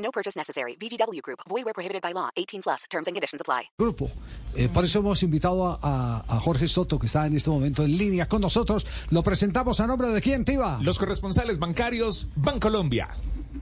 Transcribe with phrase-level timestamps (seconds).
[0.00, 0.76] No purchase necessary.
[0.76, 1.40] VGW Group.
[1.48, 2.30] Void where prohibited by law.
[2.36, 2.82] 18 plus.
[2.90, 3.70] Terms and conditions apply.
[3.78, 4.10] Grupo.
[4.56, 7.84] Eh, por eso hemos invitado a, a- a Jorge Soto, que está en este momento
[7.84, 8.86] en línea con nosotros.
[9.10, 10.78] Lo presentamos a nombre de quién, Tiva.
[10.82, 13.08] Los corresponsales bancarios Bancolombia.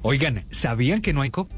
[0.03, 1.55] Oigan, ¿sabían que no hay copa?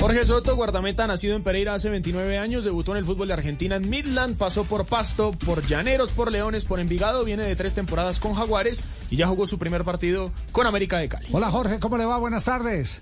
[0.00, 3.76] Jorge Soto, guardameta nacido en Pereira hace 29 años, debutó en el fútbol de Argentina
[3.76, 8.18] en Midland, pasó por Pasto, por Llaneros, por Leones, por Envigado, viene de tres temporadas
[8.18, 11.28] con Jaguares y ya jugó su primer partido con América de Cali.
[11.30, 12.18] Hola Jorge, ¿cómo le va?
[12.18, 13.00] Buenas tardes.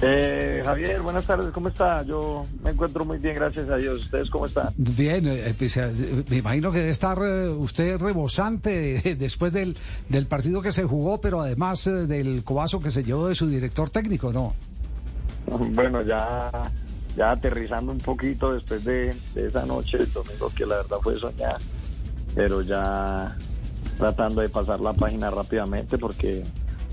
[0.00, 2.04] Eh, Javier, buenas tardes, ¿cómo está?
[2.04, 4.04] Yo me encuentro muy bien, gracias a Dios.
[4.04, 4.68] ¿Ustedes cómo están?
[4.76, 9.76] Bien, eh, pues, eh, me imagino que debe estar eh, usted rebosante eh, después del,
[10.08, 13.48] del partido que se jugó, pero además eh, del cobazo que se llevó de su
[13.48, 14.54] director técnico, ¿no?
[15.74, 16.50] Bueno, ya,
[17.16, 21.18] ya aterrizando un poquito después de, de esa noche del domingo que la verdad fue
[21.18, 21.56] soñar,
[22.34, 23.36] pero ya
[23.96, 26.44] tratando de pasar la página rápidamente porque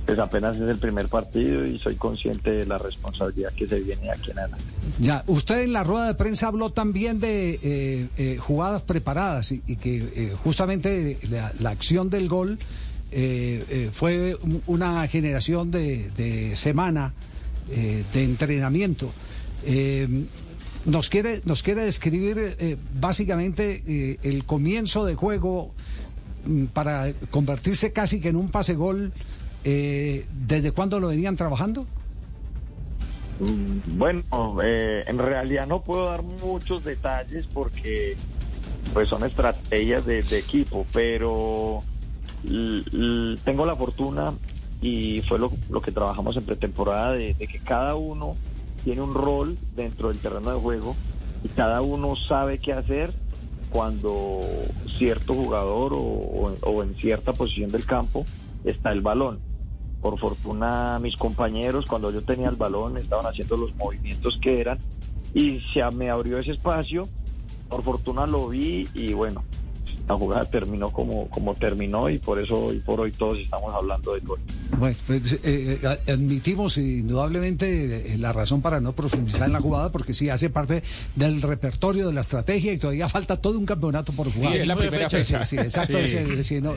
[0.05, 4.11] pues apenas es el primer partido y soy consciente de la responsabilidad que se viene
[4.11, 4.63] aquí en adelante.
[4.99, 9.59] Ya, usted en la rueda de prensa habló también de eh, eh, jugadas preparadas y,
[9.75, 11.17] que eh, justamente
[11.59, 12.59] la, acción del gol
[13.93, 17.13] fue un- una generación de, de semana
[17.67, 19.11] de entrenamiento.
[20.85, 25.71] Nos quiere nos quiere describir básicamente el comienzo de juego
[26.45, 29.11] mm, para convertirse casi que en un pase gol.
[29.67, 31.85] Eh, ¿Desde cuándo lo venían trabajando?
[33.39, 34.23] Mm, Bueno,
[34.63, 38.15] eh, en realidad no puedo dar muchos detalles porque
[38.93, 41.83] pues son estrategias de, equipo, pero
[43.43, 44.33] tengo la fortuna
[44.81, 48.35] y fue lo, que trabajamos en pretemporada de, que cada uno
[48.83, 50.95] tiene un rol dentro del terreno de juego
[51.43, 53.11] y cada uno sabe qué hacer
[53.71, 54.41] cuando
[54.97, 58.25] cierto jugador o- o en cierta posición del campo
[58.63, 59.39] está el balón.
[60.01, 64.77] Por fortuna mis compañeros cuando yo tenía el balón estaban haciendo los movimientos que eran
[65.33, 67.07] y se me abrió ese espacio.
[67.69, 69.43] Por fortuna lo vi y bueno,
[70.07, 74.13] la jugada terminó como, como terminó y por eso hoy por hoy todos estamos hablando
[74.13, 74.39] del gol.
[74.77, 79.91] Bueno, pues, eh, eh, admitimos indudablemente eh, la razón para no profundizar en la jugada,
[79.91, 80.83] porque sí hace parte
[81.15, 84.51] del repertorio de la estrategia y todavía falta todo un campeonato por jugar.
[84.51, 85.43] Sí, es la primera Sí, fecha.
[85.45, 85.97] Sí, exacto.
[85.97, 86.03] Sí.
[86.03, 86.75] es- es decir, no-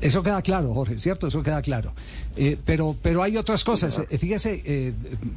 [0.00, 1.26] Eso queda claro, Jorge, ¿cierto?
[1.26, 1.92] Eso queda claro.
[2.36, 4.00] Eh, pero, pero hay otras cosas.
[4.10, 4.92] Eh, fíjese, eh,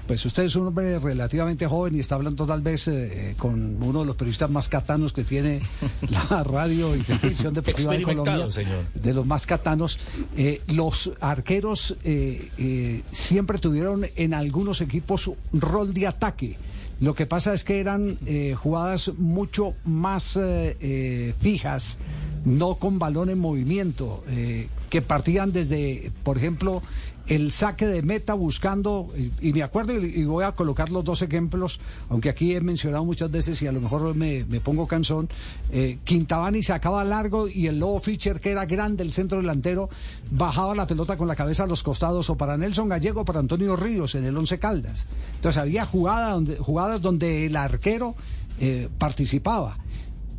[0.07, 4.01] pues usted es un hombre relativamente joven y está hablando tal vez eh, con uno
[4.01, 5.61] de los periodistas más catanos que tiene
[6.09, 8.63] la radio y televisión deportiva Experimentado, Colombia.
[8.63, 8.83] señor.
[8.93, 9.99] De los más catanos.
[10.37, 16.57] Eh, los arqueros eh, eh, siempre tuvieron en algunos equipos rol de ataque.
[17.01, 21.97] Lo que pasa es que eran eh, jugadas mucho más eh, eh, fijas,
[22.45, 26.81] no con balón en movimiento, eh, que partían desde, por ejemplo,
[27.29, 29.07] el saque de meta buscando,
[29.39, 31.79] y, me acuerdo, y, voy a colocar los dos ejemplos,
[32.09, 35.29] aunque aquí he mencionado muchas veces y a lo mejor me, pongo cansón,
[35.71, 39.89] eh, Quintabani sacaba largo y el Lobo Fischer, que era grande, el centro delantero,
[40.31, 43.75] bajaba la pelota con la cabeza a los costados, o para Nelson Gallego para Antonio
[43.75, 45.05] Ríos en el Once Caldas.
[45.35, 48.15] Entonces había jugada donde, jugadas donde el arquero
[48.59, 49.77] eh, participaba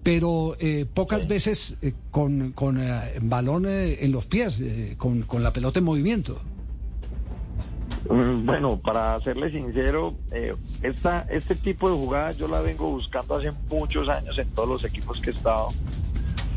[0.02, 5.22] pero eh, pocas veces eh, con, con eh, balón eh, en los pies, eh, con,
[5.22, 6.40] con la pelota en movimiento.
[8.08, 13.34] Mm, Bueno, para serle sincero, eh, esta, este tipo de jugada yo la vengo buscando
[13.36, 15.68] hace muchos años en todos los equipos que he estado.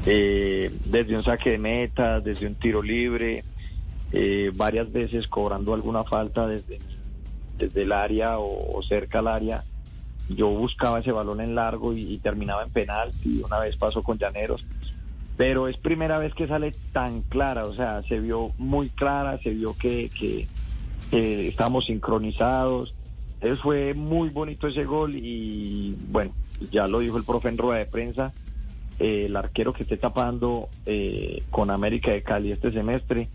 [0.06, 3.44] Eh, desde un saque de meta, desde un tiro libre,
[4.56, 6.80] varias veces cobrando alguna falta desde,
[7.58, 9.64] desde el área o, o cerca al área.
[10.36, 14.18] Yo buscaba ese balón en largo y, terminaba en penal y una vez pasó con
[14.18, 14.66] Llaneros.
[15.38, 19.50] Pero es primera vez que sale tan clara, o sea, se vio muy clara, se
[19.52, 20.48] vio que, que,
[21.48, 22.94] estábamos sincronizados.
[23.36, 26.32] Entonces fue muy bonito ese gol y bueno,
[26.72, 28.32] ya lo dijo el profe en rueda de prensa,
[29.00, 33.28] eh, el arquero que esté tapando eh, con América de Cali este semestre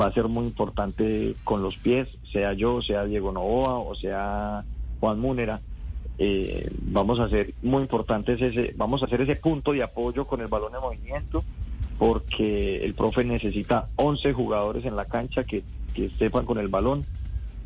[0.00, 4.64] va a ser muy importante con los pies, sea yo, sea Diego Novoa o sea
[5.00, 5.60] Juan Múnera.
[6.18, 10.40] Eh, vamos a hacer muy importante ese, vamos a hacer ese punto de apoyo con
[10.40, 11.42] el balón de movimiento
[11.98, 15.62] porque el profe necesita 11 jugadores en la cancha que,
[15.94, 17.04] que sepan con el balón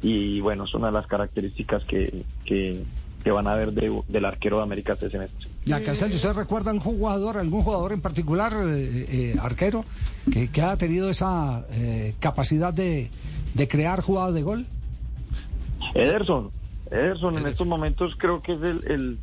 [0.02, 2.82] y bueno, es una de las características que, que,
[3.24, 5.48] que van a ver de- del arquero de América este semestre.
[5.66, 9.84] Ya, Castel, ¿usted recuerda algún jugador, algún jugador en particular, eh, eh, arquero,
[10.32, 13.10] que, que ha tenido esa eh, capacidad de,
[13.54, 14.66] de crear jugadas de gol?
[15.94, 16.50] Ederson,
[16.90, 19.18] Ederson en estos momentos creo que es el, el,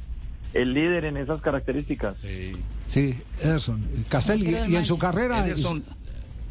[0.54, 2.16] el líder en esas características.
[2.88, 3.84] Sí, Ederson.
[4.10, 5.46] Castel, y, y en su carrera...
[5.46, 5.84] Ederson,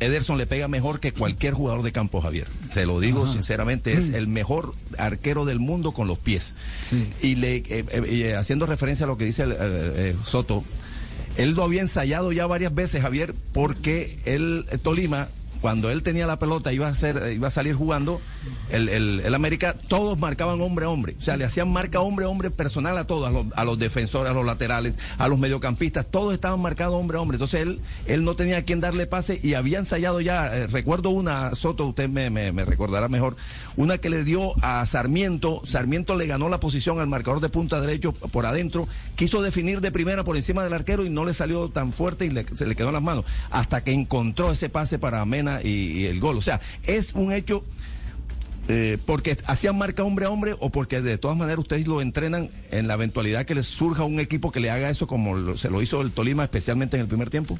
[0.01, 2.49] Ederson le pega mejor que cualquier jugador de campo, Javier.
[2.73, 6.55] Se lo digo sinceramente, es el mejor arquero del mundo con los pies.
[6.83, 7.09] Sí.
[7.23, 10.65] Y le, eh, eh, eh, haciendo referencia a lo que dice el, eh, eh, Soto,
[11.37, 15.29] él lo había ensayado ya varias veces, Javier, porque él, eh, Tolima,
[15.65, 18.21] cuando él tenía la pelota, iba a ser, iba a salir jugando,
[18.71, 21.17] el, el, el América, todos marcaban hombre a hombre.
[21.19, 24.35] O sea, le hacían marca hombre a hombre personal a todos, a los, defensores, a
[24.35, 27.37] los laterales, a los mediocampistas, todos estaban marcados hombre a hombre.
[27.37, 31.09] Entonces él, él no tenía a quien darle pase y había ensayado ya, eh, recuerdo
[31.09, 33.35] una, Soto, usted me, me, me recordará mejor,
[33.77, 37.81] una que le dio a Sarmiento, Sarmiento le ganó la posición al marcador de punta
[37.81, 41.71] derecho por adentro, quiso definir de primera por encima del arquero y no le salió
[41.71, 44.99] tan fuerte y le- se le quedó en las manos, hasta que encontró ese pase
[44.99, 46.37] para Mena y, y el gol.
[46.37, 47.65] O sea, es un hecho
[48.69, 52.49] eh, porque hacían marca hombre a hombre o porque de todas maneras ustedes lo entrenan
[52.71, 55.69] en la eventualidad que les surja un equipo que le haga eso como lo- se
[55.71, 57.59] lo hizo el Tolima, especialmente en el primer tiempo.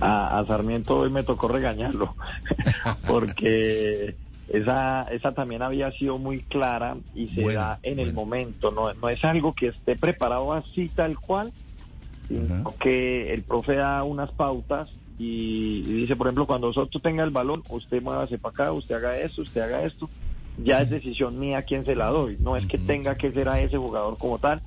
[0.00, 2.14] a, a Sarmiento hoy me tocó regañarlo
[3.06, 4.14] porque
[4.52, 8.92] esa esa también había sido muy clara y se Bueno, da en el momento no
[8.94, 11.52] no es algo que esté preparado así tal cual
[12.28, 17.30] sino que el profe da unas pautas y, dice por ejemplo cuando Soto tenga el
[17.30, 20.08] balón usted muévase para acá usted haga esto usted haga esto
[20.58, 23.60] ya es decisión mía quién se la doy no es que tenga que ser a
[23.60, 24.62] ese jugador como tal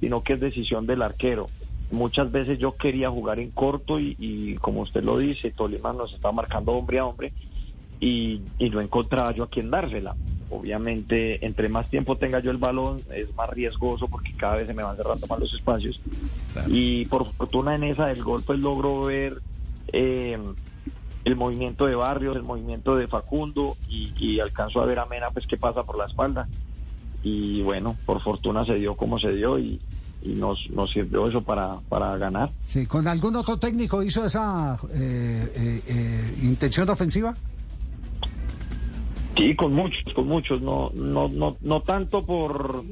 [0.00, 1.48] sino que es decisión del arquero
[1.90, 6.12] muchas veces yo quería jugar en corto y, y como usted lo dice, Tolima nos
[6.12, 7.32] está marcando hombre a hombre
[8.00, 10.14] y, y no encontraba yo a quién dársela.
[10.50, 14.74] Obviamente, entre más tiempo tenga yo el balón, es más riesgoso porque cada vez se
[14.74, 16.00] me van cerrando más los espacios.
[16.52, 16.68] Claro.
[16.70, 19.42] Y por fortuna en esa del gol, pues logro ver
[19.92, 20.38] eh,
[21.24, 25.30] el movimiento de Barrios, el movimiento de Facundo y, y alcanzo a ver a Mena,
[25.30, 26.48] pues qué pasa por la espalda.
[27.22, 29.80] Y bueno, por fortuna se dio como se dio y,
[30.22, 32.50] y nos, nos sirvió eso para, para ganar.
[32.64, 37.34] Sí, ¿con algún otro técnico hizo esa eh, eh, eh, intención ofensiva?
[39.36, 42.84] Sí, con muchos, con muchos, no, no, no, no tanto por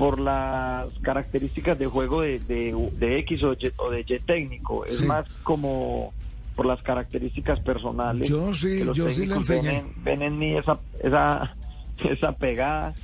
[0.00, 4.86] por las características de juego de, de, de X o, Y, o de Y técnico,
[4.86, 5.04] es Sí.
[5.04, 6.14] más como
[6.56, 8.26] por las características personales.
[8.26, 9.68] Yo sí, los yo sí le enseñé.
[9.68, 11.54] Ven, en- ven en mí esa, esa,
[11.98, 12.94] esa pegada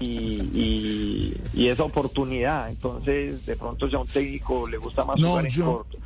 [0.00, 0.04] y,
[0.52, 2.68] y, y esa oportunidad.
[2.68, 5.98] Entonces, de pronto, si a un técnico le gusta más No, jugar en yo- corto,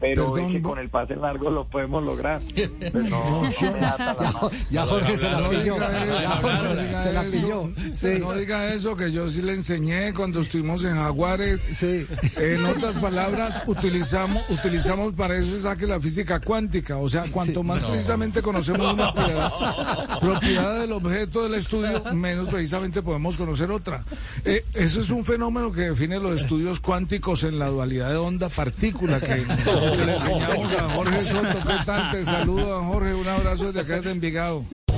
[0.00, 2.40] pero que con el pase largo lo podemos lograr.
[3.08, 4.50] No, no.
[4.70, 5.74] Ya Jorge se la No pilló.
[5.74, 7.30] diga Ya Jorge no diga se la eso.
[7.30, 8.18] pilló.
[8.18, 11.60] No diga eso, que yo sí le enseñé cuando estuvimos en Jaguares.
[11.78, 12.06] Sí.
[12.36, 16.96] En otras palabras, utilizamos, utilizamos para ese saque la física cuántica.
[16.98, 19.52] O sea, cuanto más precisamente conocemos una propiedad,
[20.20, 24.04] propiedad del objeto del estudio, menos precisamente podemos conocer otra.
[24.44, 29.20] Eh, eso es un fenómeno que define los estudios cuánticos en la dualidad de onda-partícula
[29.20, 29.44] que
[29.88, 31.58] nosotros le enseñamos a Jorge Soto.
[31.66, 32.10] ¿Qué tal?
[32.10, 33.14] Te saludo, Jorge.
[33.14, 34.64] Un abrazo desde acá de Envigado.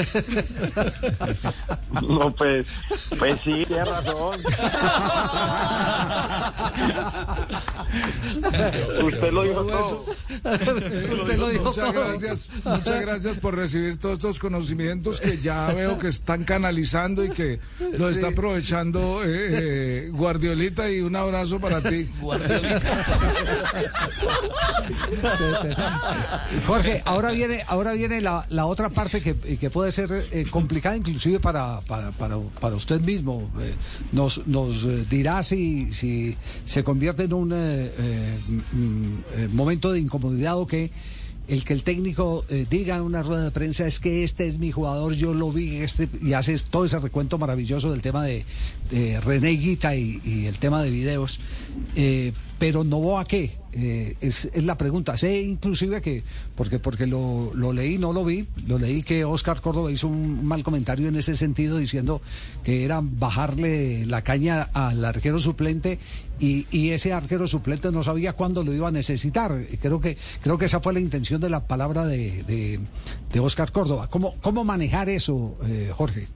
[2.02, 2.66] No, pues,
[3.18, 4.40] pues sí, tiene razón.
[9.04, 9.94] Usted lo dijo todo.
[9.94, 12.06] Usted lo dijo muchas todo.
[12.06, 17.30] gracias, muchas gracias por recibir todos estos conocimientos que ya veo que están canalizando y
[17.30, 17.60] que
[17.92, 22.08] lo está aprovechando eh, eh, Guardiolita y un abrazo para ti.
[26.66, 30.96] Jorge, ahora viene, ahora viene la, la otra parte que, que puede ser eh, complicada
[30.96, 33.50] inclusive para, para, para, usted mismo.
[33.60, 33.74] Eh,
[34.12, 38.38] nos, nos eh, dirá si, si se convierte en un eh,
[38.72, 40.90] mm, momento de incomodidad o que
[41.48, 44.70] el que el técnico diga en una rueda de prensa es que este es mi
[44.70, 48.44] jugador, yo lo vi, este, y hace todo ese recuento maravilloso del tema de,
[48.90, 51.40] de René Guita y, el tema de videos.
[51.96, 53.58] Eh, pero no a qué.
[53.72, 55.16] Eh, es, es, la pregunta.
[55.16, 56.22] Sé inclusive que,
[56.56, 60.44] porque, porque lo, lo, leí, no lo vi, lo leí que Oscar Córdoba hizo un
[60.44, 62.20] mal comentario en ese sentido diciendo
[62.62, 65.98] que era bajarle la caña al arquero suplente
[66.38, 69.64] y, ese arquero suplente no sabía cuándo lo iba a necesitar.
[69.80, 72.80] Creo que, creo que esa fue la intención de la palabra de, de,
[73.32, 74.08] de Oscar Córdoba.
[74.10, 76.28] ¿Cómo, cómo manejar eso, eh, Jorge?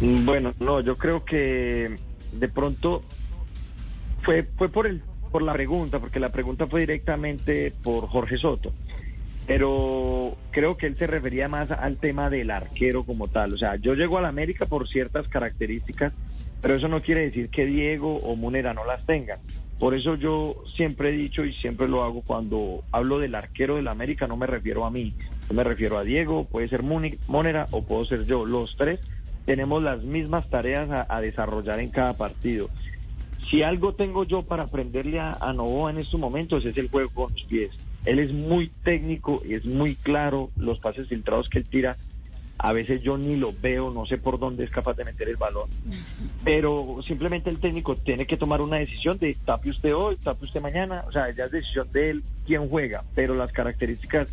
[0.00, 1.98] Bueno, no, yo creo que
[2.32, 3.02] de pronto
[4.22, 8.72] fue, fue por el por la pregunta, porque la pregunta fue directamente por Jorge Soto.
[9.46, 13.54] Pero creo que él se refería más al tema del arquero como tal.
[13.54, 16.12] O sea, yo llego a la América por ciertas características,
[16.60, 19.38] pero eso no quiere decir que Diego o Munera no las tengan.
[19.78, 23.88] Por eso yo siempre he dicho y siempre lo hago cuando hablo del arquero del
[23.88, 25.14] América, no me refiero a mí,
[25.48, 28.44] no me refiero a Diego, puede ser Monera o puedo ser yo.
[28.44, 29.00] Los tres
[29.50, 32.70] tenemos las mismas tareas a, desarrollar en cada partido.
[33.50, 37.10] Si algo tengo yo para aprenderle a, a Novoa en estos momentos es el juego
[37.10, 37.72] con los pies.
[38.04, 41.96] Él es muy técnico y es muy claro los pases filtrados que él tira.
[42.58, 45.36] A veces yo ni lo veo, no sé por dónde es capaz de meter el
[45.36, 45.68] balón.
[46.44, 50.60] Pero simplemente el técnico tiene que tomar una decisión de tape usted hoy, tape usted
[50.60, 51.02] mañana.
[51.08, 53.02] O sea, ya es decisión de él quién juega.
[53.16, 54.28] Pero las características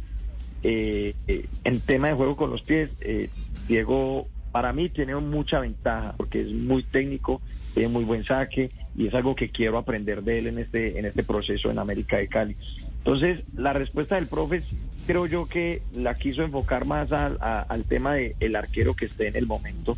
[0.62, 3.32] eh, eh, en tema de juego con los pies, eh,
[3.68, 7.44] Diego para mí tiene mucha ventaja porque es muy técnico,
[7.76, 11.06] tiene muy buen saque y es algo que quiero aprender de él en este, en
[11.06, 12.56] este proceso en América de Cali.
[12.98, 14.64] Entonces, la respuesta del profe
[15.06, 19.06] creo yo que la quiso enfocar más al, a, al tema del el arquero que
[19.06, 19.96] esté en el momento,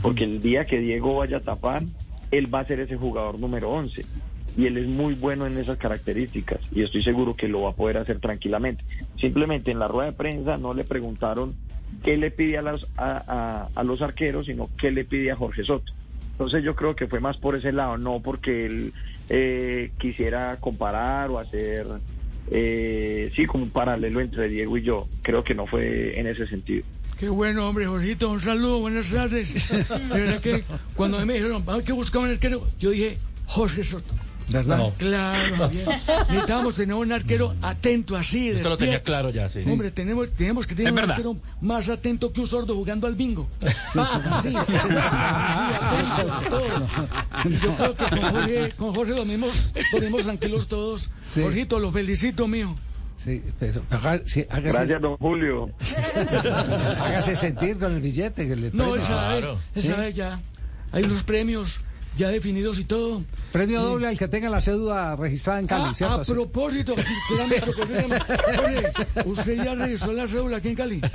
[0.00, 1.82] porque el día que Diego vaya a tapar,
[2.30, 4.06] él va a ser ese jugador número 11
[4.56, 7.74] y él es muy bueno en esas características y estoy seguro que lo va a
[7.74, 8.82] poder hacer tranquilamente.
[9.20, 11.54] Simplemente en la rueda de prensa no le preguntaron
[12.02, 15.36] qué le pide a, las, a, a, a los arqueros, sino qué le pide a
[15.36, 15.92] Jorge Soto.
[16.32, 18.92] Entonces yo creo que fue más por ese lado, no porque él
[19.28, 21.84] eh, quisiera comparar o hacer,
[22.50, 25.08] eh, sí, como un paralelo entre Diego y yo.
[25.22, 26.84] Creo que no fue en ese sentido.
[27.18, 29.52] Qué bueno, hombre, Jorgito, un saludo, buenas tardes.
[29.70, 29.84] De
[30.20, 30.62] verdad que
[30.94, 34.14] cuando me dijeron, que buscar un arquero, yo dije, Jorge Soto.
[34.50, 34.78] ¿Verdad?
[34.78, 34.92] No.
[34.96, 35.84] Claro, bien.
[35.86, 38.48] necesitamos tener un arquero atento así.
[38.48, 39.60] Esto lo tenía claro ya, sí.
[39.66, 41.10] Hombre, tenemos, tenemos que tener Es un verdad.
[41.16, 43.46] arquero más atento que un sordo jugando al bingo.
[44.42, 46.88] Sí, sí, atento, todo.
[47.48, 51.10] Yo creo que con Jorge, con Jorge dormimos, dormimos tranquilos todos.
[51.22, 51.42] Sí.
[51.42, 52.74] Jorgito, lo felicito, mío.
[53.16, 55.70] Sí, pero haga- sí, hágase, Gracias, don Julio.
[57.00, 59.58] hágase sentir con el billete que le No, sabe, Claro.
[59.74, 59.88] él Sí.
[59.88, 60.40] sabe ya.
[60.92, 61.80] Hay unos premios
[62.16, 63.22] ya definidos y todo.
[63.52, 66.20] Premio doble al que tenga la cédula registrada en Cali, Ah, ¿cierto?
[66.20, 66.32] a Sí.
[66.32, 68.92] propósito, oye,
[69.24, 71.00] ¿usted ya registró la cédula aquí en Cali?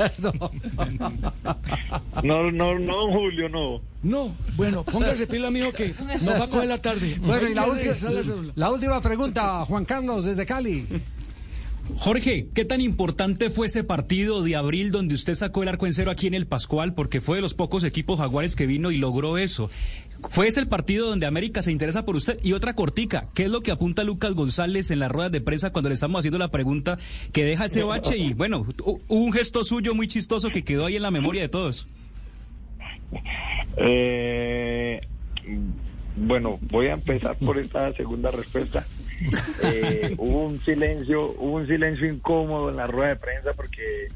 [2.23, 3.81] No, no, no, don Julio, no.
[4.03, 7.17] No, bueno, póngase pila, amigo, que nos va a coger la tarde.
[7.21, 8.23] Bueno, y la última, la
[8.55, 10.85] la última pregunta, Juan Carlos, desde Cali.
[11.97, 15.93] Jorge, ¿qué tan importante fue ese partido de abril donde usted sacó el arco en
[15.93, 16.93] cero aquí en el Pascual?
[16.93, 19.69] Porque fue de los pocos equipos jaguares que vino y logró eso.
[20.29, 22.39] ¿Fue ese el partido donde América se interesa por usted?
[22.41, 25.71] Y otra cortica, ¿qué es lo que apunta Lucas González en las ruedas de prensa
[25.71, 26.97] cuando le estamos haciendo la pregunta
[27.33, 28.17] que deja ese bache?
[28.17, 28.65] Y bueno,
[29.09, 31.87] un gesto suyo muy chistoso que quedó ahí en la memoria de todos.
[33.77, 35.01] Eh,
[36.15, 38.85] bueno, voy a empezar por esta segunda respuesta.
[39.63, 44.09] Eh, hubo un silencio, hubo un silencio incómodo en la rueda de prensa porque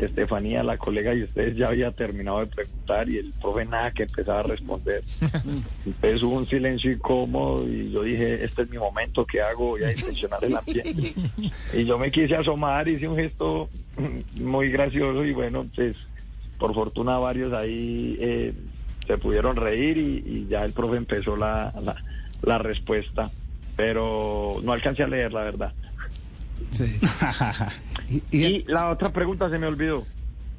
[0.00, 4.04] Estefanía, la colega y ustedes ya había terminado de preguntar y el profe nada que
[4.04, 5.02] empezaba a responder.
[5.84, 9.70] Entonces hubo un silencio incómodo y yo dije, este es mi momento, ¿qué hago?
[9.70, 11.14] Voy a intencionar el ambiente.
[11.74, 13.68] Y yo me quise asomar, hice un gesto
[14.40, 15.96] muy gracioso y bueno, pues
[16.58, 18.54] por fortuna varios ahí eh,
[19.06, 21.72] se pudieron reír y, ya el profe empezó la,
[22.42, 23.30] la respuesta,
[23.76, 25.72] pero no alcancé a leer la verdad.
[26.72, 26.84] Sí.
[28.30, 30.04] Y, la otra pregunta se me olvidó.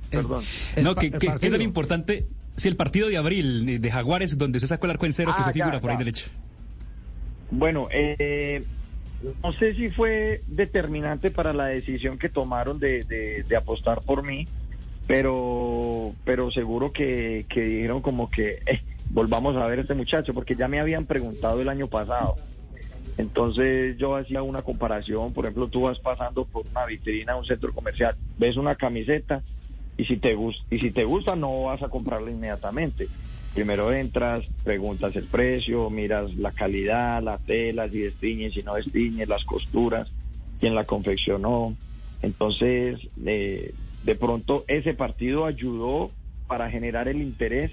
[0.10, 0.44] Perdón.
[0.82, 2.26] No, ¿qué, qué- qué tan importante?
[2.56, 5.42] Si el partido de abril de Jaguares, donde usted sacó el arco en cero, que
[5.44, 6.28] Ah, se figura ya, por ahí derecho.
[7.52, 8.64] Bueno, eh,
[9.44, 14.26] no sé si fue determinante para la decisión que tomaron de, de- de apostar por
[14.26, 14.48] mí,
[15.08, 20.34] pero, pero seguro que, que dijeron como que eh, volvamos a ver a este muchacho,
[20.34, 22.36] porque ya me habían preguntado el año pasado.
[23.18, 27.72] Entonces yo hacía una comparación, por ejemplo, tú vas pasando por una vitrina, un centro
[27.72, 29.44] comercial, ves una camiseta
[29.98, 33.08] y si te gusta, y si te gusta no vas a comprarla inmediatamente.
[33.54, 39.28] Primero entras, preguntas el precio, miras la calidad, la tela, si destiñe, si no destiñe,
[39.28, 40.12] las costuras,
[40.60, 41.76] quién la confeccionó.
[42.24, 46.10] Entonces, eh, de pronto ese partido ayudó
[46.48, 47.72] para generar el interés,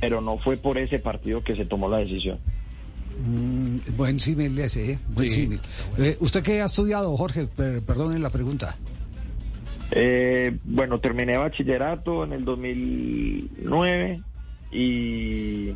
[0.00, 2.40] pero no fue por ese partido que se tomó la decisión.
[3.18, 4.98] Mm, buen símil ese, ¿eh?
[5.14, 5.42] Buen Sí.
[5.42, 5.60] símil.
[5.98, 7.46] Eh, ¿Usted qué ha estudiado, Jorge?
[7.46, 8.76] Per- perdone la pregunta.
[9.90, 14.22] Eh, bueno, terminé bachillerato en el 2009
[14.72, 15.68] y,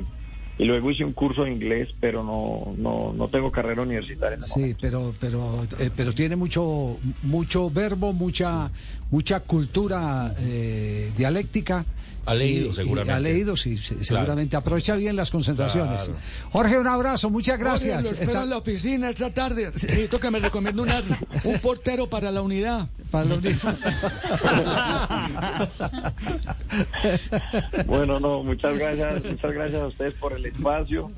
[0.58, 4.36] y luego hice un curso de inglés, pero no, no, no tengo carrera universitaria.
[4.36, 8.70] en Sí, pero pero eh, pero tiene mucho mucho verbo, mucha
[9.10, 11.84] mucha cultura eh, dialéctica.
[12.26, 13.12] Ha leído, Y- y seguramente.
[13.12, 14.04] Ha leído, sí, sí, Claro.
[14.04, 14.56] seguramente.
[14.56, 16.04] Aprovecha bien las concentraciones.
[16.04, 16.20] Claro.
[16.50, 18.04] Jorge, un abrazo, muchas Jorge, gracias.
[18.04, 19.70] lo espero Está- en la oficina esta tarde.
[19.72, 21.02] Necesito que me recomiende una-
[21.44, 22.88] un portero para la unidad.
[23.10, 23.36] Para la
[27.86, 31.10] Bueno, no, muchas gracias, muchas gracias a ustedes por el espacio,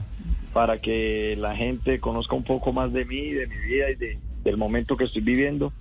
[0.53, 4.19] para que la gente conozca un poco más de mí, de mi vida y de,
[4.45, 5.73] del momento que estoy viviendo.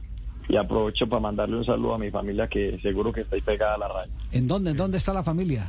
[0.50, 3.76] Y aprovecho para mandarle un saludo a mi familia que seguro que está ahí pegada
[3.76, 4.12] a la radio.
[4.32, 5.68] ¿En dónde, en dónde está la familia?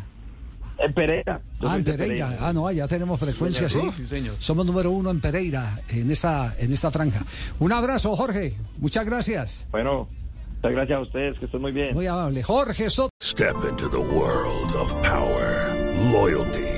[0.78, 1.40] En Pereira.
[1.61, 2.38] Ah, en Pereira.
[2.40, 4.37] Ah, no, allá tenemos frecuencia, sí, señor.
[4.38, 7.25] Somos número uno en Pereira, en esta, en esta franja.
[7.58, 8.54] Un abrazo, Jorge.
[8.78, 9.66] Muchas gracias.
[9.73, 10.08] Bueno,
[10.54, 11.94] muchas gracias a ustedes, que estén muy bien.
[11.94, 12.44] Muy amable.
[12.44, 13.11] Jorge Soto.
[13.20, 15.75] Step into the world of power,
[16.12, 16.77] loyalty,